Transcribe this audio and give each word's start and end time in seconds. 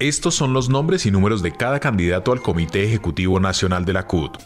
Estos 0.00 0.34
son 0.34 0.54
los 0.54 0.70
nombres 0.70 1.04
y 1.04 1.10
números 1.10 1.42
de 1.42 1.52
cada 1.52 1.78
candidato 1.78 2.32
al 2.32 2.40
Comité 2.40 2.82
Ejecutivo 2.84 3.38
Nacional 3.38 3.84
de 3.84 3.92
la 3.92 4.06
CUT. 4.06 4.38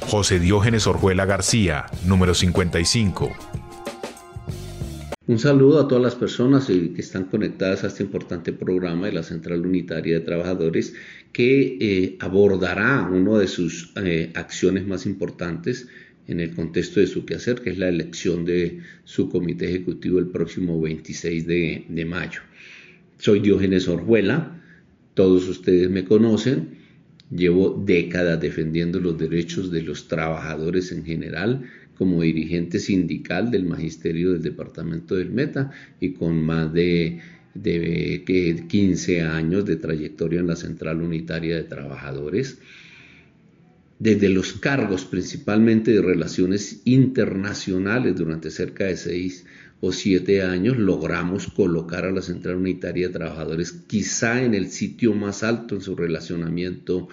José 0.00 0.40
Diógenes 0.40 0.88
Orjuela 0.88 1.26
García, 1.26 1.86
número 2.04 2.34
55. 2.34 3.30
Un 5.28 5.38
saludo 5.38 5.78
a 5.78 5.86
todas 5.86 6.02
las 6.02 6.16
personas 6.16 6.66
que 6.66 6.92
están 6.98 7.26
conectadas 7.26 7.84
a 7.84 7.86
este 7.86 8.02
importante 8.02 8.52
programa 8.52 9.06
de 9.06 9.12
la 9.12 9.22
Central 9.22 9.64
Unitaria 9.64 10.14
de 10.14 10.24
Trabajadores 10.24 10.94
que 11.32 11.78
eh, 11.80 12.16
abordará 12.18 13.08
una 13.08 13.38
de 13.38 13.46
sus 13.46 13.92
eh, 13.94 14.32
acciones 14.34 14.88
más 14.88 15.06
importantes 15.06 15.86
en 16.26 16.40
el 16.40 16.52
contexto 16.52 16.98
de 16.98 17.06
su 17.06 17.24
quehacer, 17.24 17.60
que 17.60 17.70
es 17.70 17.78
la 17.78 17.90
elección 17.90 18.44
de 18.44 18.80
su 19.04 19.28
comité 19.28 19.68
ejecutivo 19.68 20.18
el 20.18 20.26
próximo 20.26 20.80
26 20.80 21.46
de, 21.46 21.84
de 21.88 22.04
mayo. 22.04 22.40
Soy 23.24 23.40
Diógenes 23.40 23.88
Orjuela, 23.88 24.60
todos 25.14 25.48
ustedes 25.48 25.88
me 25.88 26.04
conocen, 26.04 26.76
llevo 27.30 27.70
décadas 27.70 28.38
defendiendo 28.38 29.00
los 29.00 29.16
derechos 29.16 29.70
de 29.70 29.80
los 29.80 30.08
trabajadores 30.08 30.92
en 30.92 31.06
general 31.06 31.62
como 31.96 32.20
dirigente 32.20 32.78
sindical 32.78 33.50
del 33.50 33.64
magisterio 33.64 34.32
del 34.32 34.42
departamento 34.42 35.14
del 35.14 35.30
Meta 35.30 35.70
y 36.00 36.12
con 36.12 36.44
más 36.44 36.70
de, 36.74 37.18
de 37.54 38.66
15 38.68 39.22
años 39.22 39.64
de 39.64 39.76
trayectoria 39.76 40.40
en 40.40 40.48
la 40.48 40.56
Central 40.56 41.00
Unitaria 41.00 41.56
de 41.56 41.64
Trabajadores 41.64 42.58
desde 43.98 44.28
los 44.28 44.52
cargos 44.52 45.06
principalmente 45.06 45.92
de 45.92 46.02
relaciones 46.02 46.82
internacionales 46.84 48.16
durante 48.16 48.50
cerca 48.50 48.84
de 48.84 48.98
seis 48.98 49.46
o 49.86 49.92
siete 49.92 50.42
años 50.42 50.78
logramos 50.78 51.48
colocar 51.48 52.06
a 52.06 52.10
la 52.10 52.22
Central 52.22 52.56
Unitaria 52.56 53.08
de 53.08 53.12
Trabajadores 53.12 53.72
quizá 53.86 54.42
en 54.42 54.54
el 54.54 54.68
sitio 54.68 55.12
más 55.12 55.42
alto 55.42 55.74
en 55.74 55.82
su 55.82 55.94
relacionamiento 55.94 57.08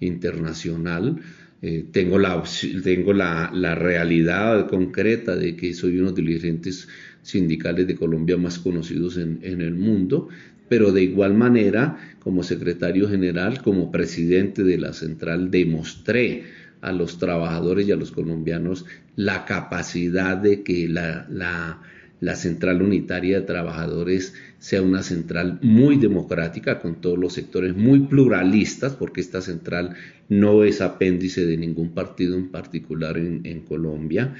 internacional. 0.00 1.20
Eh, 1.62 1.84
tengo 1.92 2.18
la, 2.18 2.42
tengo 2.82 3.12
la, 3.12 3.50
la, 3.54 3.76
realidad 3.76 4.68
concreta 4.68 5.36
de 5.36 5.54
que 5.54 5.72
soy 5.72 6.00
uno 6.00 6.10
de 6.10 6.22
los 6.22 6.28
dirigentes 6.28 6.88
sindicales 7.22 7.86
de 7.86 7.94
Colombia 7.94 8.36
más 8.36 8.58
conocidos 8.58 9.18
en, 9.18 9.38
en 9.42 9.60
el 9.60 9.74
mundo 9.74 10.28
pero 10.68 10.90
de 10.90 11.04
igual 11.04 11.34
manera, 11.34 11.96
como 12.18 12.42
secretario 12.42 13.08
general, 13.08 13.62
como 13.62 13.92
presidente 13.92 14.64
de 14.64 14.78
la 14.78 14.92
central, 14.92 15.52
demostré 15.52 16.42
a 16.80 16.90
los 16.90 17.18
trabajadores 17.18 17.86
y 17.86 17.92
a 17.92 17.96
los 17.96 18.10
colombianos 18.10 18.84
la 19.14 19.44
capacidad 19.44 20.36
de 20.36 20.64
que 20.64 20.88
la, 20.88 21.26
la, 21.30 21.80
la 22.20 22.34
central 22.34 22.82
unitaria 22.82 23.40
de 23.40 23.46
trabajadores 23.46 24.34
sea 24.58 24.82
una 24.82 25.02
central 25.02 25.58
muy 25.62 25.96
democrática, 25.96 26.80
con 26.80 27.00
todos 27.00 27.18
los 27.18 27.34
sectores 27.34 27.76
muy 27.76 28.00
pluralistas, 28.00 28.94
porque 28.94 29.20
esta 29.20 29.42
central 29.42 29.96
no 30.28 30.64
es 30.64 30.80
apéndice 30.80 31.44
de 31.44 31.56
ningún 31.56 31.90
partido 31.90 32.36
en 32.36 32.48
particular 32.48 33.18
en, 33.18 33.42
en 33.44 33.60
Colombia 33.60 34.34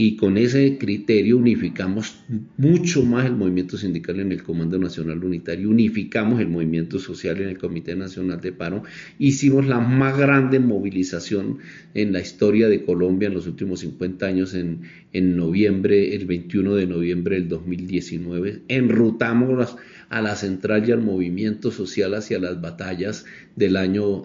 y 0.00 0.14
con 0.14 0.38
ese 0.38 0.78
criterio 0.78 1.36
unificamos 1.38 2.20
mucho 2.56 3.02
más 3.02 3.26
el 3.26 3.34
movimiento 3.34 3.76
sindical 3.76 4.20
en 4.20 4.30
el 4.30 4.44
Comando 4.44 4.78
Nacional 4.78 5.24
Unitario, 5.24 5.68
unificamos 5.68 6.40
el 6.40 6.46
movimiento 6.46 7.00
social 7.00 7.40
en 7.40 7.48
el 7.48 7.58
Comité 7.58 7.96
Nacional 7.96 8.40
de 8.40 8.52
Paro, 8.52 8.84
hicimos 9.18 9.66
la 9.66 9.80
más 9.80 10.16
grande 10.16 10.60
movilización 10.60 11.58
en 11.94 12.12
la 12.12 12.20
historia 12.20 12.68
de 12.68 12.84
Colombia 12.84 13.26
en 13.26 13.34
los 13.34 13.48
últimos 13.48 13.80
50 13.80 14.24
años 14.24 14.54
en, 14.54 14.82
en 15.12 15.36
noviembre, 15.36 16.14
el 16.14 16.26
21 16.26 16.76
de 16.76 16.86
noviembre 16.86 17.34
del 17.34 17.48
2019, 17.48 18.62
enrutamos 18.68 19.76
a 20.10 20.22
la 20.22 20.36
central 20.36 20.88
y 20.88 20.92
al 20.92 21.02
movimiento 21.02 21.72
social 21.72 22.14
hacia 22.14 22.38
las 22.38 22.60
batallas 22.60 23.24
del 23.56 23.76
año 23.76 24.24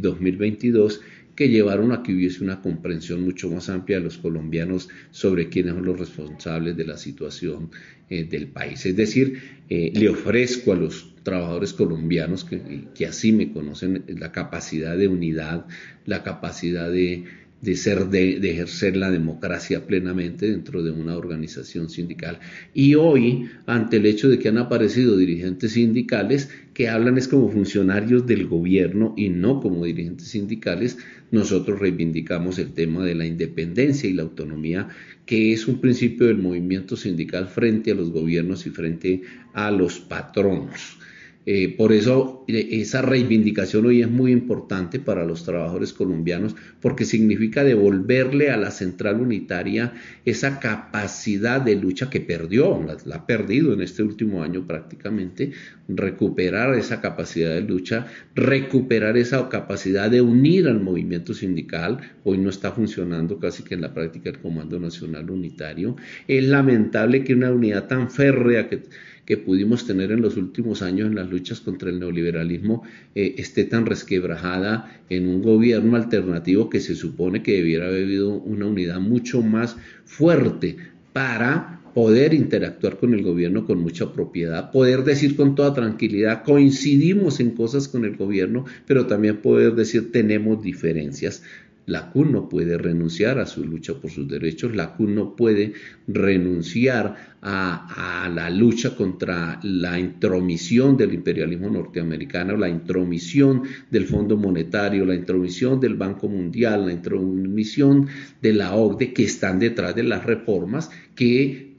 2022 0.00 0.94
eh, 0.94 1.21
que 1.34 1.48
llevaron 1.48 1.92
a 1.92 2.02
que 2.02 2.12
hubiese 2.12 2.44
una 2.44 2.60
comprensión 2.60 3.22
mucho 3.22 3.50
más 3.50 3.68
amplia 3.68 3.98
de 3.98 4.04
los 4.04 4.18
colombianos 4.18 4.88
sobre 5.10 5.48
quiénes 5.48 5.74
son 5.74 5.84
los 5.84 5.98
responsables 5.98 6.76
de 6.76 6.84
la 6.84 6.96
situación 6.96 7.70
eh, 8.10 8.24
del 8.24 8.48
país. 8.48 8.84
Es 8.84 8.96
decir, 8.96 9.40
eh, 9.68 9.92
le 9.94 10.08
ofrezco 10.08 10.72
a 10.72 10.76
los 10.76 11.14
trabajadores 11.22 11.72
colombianos 11.72 12.44
que, 12.44 12.88
que 12.94 13.06
así 13.06 13.32
me 13.32 13.52
conocen 13.52 14.04
la 14.08 14.32
capacidad 14.32 14.96
de 14.96 15.08
unidad, 15.08 15.66
la 16.04 16.22
capacidad 16.22 16.90
de, 16.90 17.24
de, 17.62 17.76
ser, 17.76 18.08
de, 18.08 18.38
ejercer 18.50 18.96
la 18.96 19.10
democracia 19.10 19.86
plenamente 19.86 20.50
dentro 20.50 20.82
de 20.82 20.90
una 20.90 21.16
organización 21.16 21.88
sindical. 21.88 22.40
Y 22.74 22.96
hoy, 22.96 23.48
ante 23.66 23.98
el 23.98 24.06
hecho 24.06 24.28
de 24.28 24.40
que 24.40 24.48
han 24.48 24.58
aparecido 24.58 25.16
dirigentes 25.16 25.72
sindicales 25.72 26.50
que 26.74 26.88
hablan 26.88 27.18
es 27.18 27.28
como 27.28 27.48
funcionarios 27.48 28.26
del 28.26 28.48
gobierno 28.48 29.14
y 29.16 29.28
no 29.28 29.60
como 29.60 29.84
dirigentes 29.84 30.28
sindicales, 30.28 30.98
nosotros 31.30 31.78
reivindicamos 31.78 32.58
el 32.58 32.72
tema 32.72 33.04
de 33.04 33.14
la 33.14 33.26
independencia 33.26 34.10
y 34.10 34.14
la 34.14 34.24
autonomía, 34.24 34.88
que 35.24 35.52
es 35.52 35.68
un 35.68 35.80
principio 35.80 36.26
del 36.26 36.38
movimiento 36.38 36.96
sindical 36.96 37.46
frente 37.46 37.92
a 37.92 37.94
los 37.94 38.10
gobiernos 38.10 38.66
y 38.66 38.70
frente 38.70 39.22
a 39.54 39.70
los 39.70 40.00
patronos. 40.00 40.98
Eh, 41.44 41.74
por 41.76 41.92
eso 41.92 42.44
eh, 42.46 42.68
esa 42.70 43.02
reivindicación 43.02 43.86
hoy 43.86 44.00
es 44.02 44.08
muy 44.08 44.30
importante 44.30 45.00
para 45.00 45.24
los 45.24 45.44
trabajadores 45.44 45.92
colombianos 45.92 46.54
porque 46.80 47.04
significa 47.04 47.64
devolverle 47.64 48.50
a 48.50 48.56
la 48.56 48.70
central 48.70 49.20
unitaria 49.20 49.92
esa 50.24 50.60
capacidad 50.60 51.60
de 51.60 51.74
lucha 51.74 52.08
que 52.10 52.20
perdió, 52.20 52.80
la, 53.04 53.16
ha 53.16 53.26
perdido 53.26 53.72
en 53.72 53.82
este 53.82 54.04
último 54.04 54.42
año 54.44 54.66
prácticamente, 54.66 55.52
recuperar 55.88 56.74
esa 56.74 57.00
capacidad 57.00 57.54
de 57.54 57.62
lucha, 57.62 58.06
recuperar 58.36 59.16
esa 59.16 59.48
capacidad 59.48 60.10
de 60.10 60.20
unir 60.20 60.68
al 60.68 60.80
movimiento 60.80 61.34
sindical, 61.34 61.98
hoy 62.22 62.38
no 62.38 62.50
está 62.50 62.70
funcionando 62.70 63.38
casi 63.38 63.64
que 63.64 63.74
en 63.74 63.80
la 63.80 63.92
práctica 63.92 64.30
el 64.30 64.38
Comando 64.38 64.78
Nacional 64.78 65.28
Unitario. 65.30 65.96
Es 66.28 66.44
lamentable 66.44 67.24
que 67.24 67.34
una 67.34 67.50
unidad 67.50 67.88
tan 67.88 68.10
férrea 68.10 68.68
que 68.68 68.82
que 69.24 69.36
pudimos 69.36 69.86
tener 69.86 70.10
en 70.10 70.20
los 70.20 70.36
últimos 70.36 70.82
años 70.82 71.06
en 71.08 71.14
las 71.14 71.30
luchas 71.30 71.60
contra 71.60 71.90
el 71.90 72.00
neoliberalismo 72.00 72.82
eh, 73.14 73.34
esté 73.38 73.64
tan 73.64 73.86
resquebrajada 73.86 75.00
en 75.08 75.28
un 75.28 75.42
gobierno 75.42 75.96
alternativo 75.96 76.68
que 76.68 76.80
se 76.80 76.94
supone 76.94 77.42
que 77.42 77.56
debiera 77.56 77.86
haber 77.86 78.04
habido 78.04 78.32
una 78.32 78.66
unidad 78.66 79.00
mucho 79.00 79.42
más 79.42 79.76
fuerte 80.04 80.76
para 81.12 81.80
poder 81.94 82.32
interactuar 82.32 82.98
con 82.98 83.14
el 83.14 83.22
gobierno 83.22 83.66
con 83.66 83.80
mucha 83.80 84.12
propiedad, 84.12 84.70
poder 84.70 85.04
decir 85.04 85.36
con 85.36 85.54
toda 85.54 85.74
tranquilidad, 85.74 86.42
coincidimos 86.42 87.38
en 87.40 87.50
cosas 87.50 87.86
con 87.88 88.04
el 88.04 88.16
gobierno, 88.16 88.64
pero 88.86 89.06
también 89.06 89.38
poder 89.38 89.74
decir 89.74 90.10
tenemos 90.10 90.62
diferencias. 90.62 91.42
La 91.86 92.10
CUN 92.10 92.32
no 92.32 92.48
puede 92.48 92.78
renunciar 92.78 93.38
a 93.38 93.46
su 93.46 93.64
lucha 93.64 93.94
por 93.94 94.10
sus 94.10 94.28
derechos, 94.28 94.74
la 94.76 94.94
CUN 94.94 95.14
no 95.14 95.34
puede 95.34 95.72
renunciar 96.06 97.36
a, 97.40 98.24
a, 98.24 98.28
la 98.28 98.50
lucha 98.50 98.94
contra 98.94 99.58
la 99.64 99.98
intromisión 99.98 100.96
del 100.96 101.12
imperialismo 101.14 101.68
norteamericano, 101.68 102.56
la 102.56 102.68
intromisión 102.68 103.62
del 103.90 104.06
Fondo 104.06 104.36
Monetario, 104.36 105.04
la 105.04 105.16
intromisión 105.16 105.80
del 105.80 105.94
Banco 105.94 106.28
Mundial, 106.28 106.86
la 106.86 106.92
intromisión 106.92 108.06
de 108.40 108.52
la 108.52 108.74
OCDE 108.74 109.12
que 109.12 109.24
están 109.24 109.58
detrás 109.58 109.96
de 109.96 110.04
las 110.04 110.24
reformas 110.24 110.90
que 111.16 111.71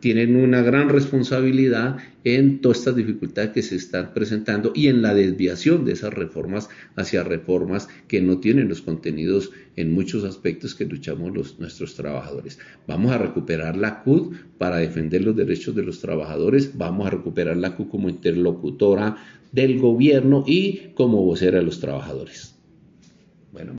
tienen 0.00 0.36
una 0.36 0.62
gran 0.62 0.88
responsabilidad 0.88 1.96
en 2.24 2.60
todas 2.60 2.78
estas 2.78 2.96
dificultades 2.96 3.50
que 3.50 3.62
se 3.62 3.76
están 3.76 4.12
presentando 4.12 4.72
y 4.74 4.88
en 4.88 5.02
la 5.02 5.14
desviación 5.14 5.84
de 5.84 5.92
esas 5.92 6.12
reformas 6.12 6.68
hacia 6.94 7.24
reformas 7.24 7.88
que 8.06 8.20
no 8.20 8.38
tienen 8.38 8.68
los 8.68 8.82
contenidos 8.82 9.50
en 9.76 9.92
muchos 9.92 10.24
aspectos 10.24 10.74
que 10.74 10.84
luchamos 10.84 11.34
los, 11.34 11.58
nuestros 11.58 11.94
trabajadores. 11.94 12.58
Vamos 12.86 13.12
a 13.12 13.18
recuperar 13.18 13.76
la 13.76 14.02
CUD 14.02 14.34
para 14.58 14.76
defender 14.76 15.22
los 15.22 15.36
derechos 15.36 15.74
de 15.74 15.82
los 15.82 16.00
trabajadores, 16.00 16.76
vamos 16.76 17.06
a 17.06 17.10
recuperar 17.10 17.56
la 17.56 17.74
CUD 17.76 17.88
como 17.88 18.08
interlocutora 18.08 19.16
del 19.52 19.78
gobierno 19.78 20.44
y 20.46 20.90
como 20.94 21.24
vocera 21.24 21.58
de 21.58 21.64
los 21.64 21.80
trabajadores. 21.80 22.54
Bueno. 23.52 23.72